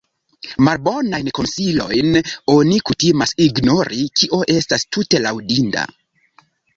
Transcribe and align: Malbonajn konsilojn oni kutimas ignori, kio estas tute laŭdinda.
Malbonajn 0.67 1.27
konsilojn 1.39 2.17
oni 2.53 2.79
kutimas 2.91 3.33
ignori, 3.45 3.99
kio 4.21 4.39
estas 4.55 4.87
tute 4.97 5.21
laŭdinda. 5.27 5.85